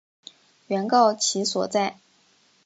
[0.67, 1.95] 原告其所在！